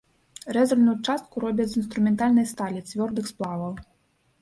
Рэзальную 0.55 0.95
частку 1.07 1.43
робяць 1.45 1.69
з 1.75 1.79
інструментальнай 1.83 2.51
сталі, 2.55 2.85
цвёрдых 2.91 3.25
сплаваў. 3.37 3.73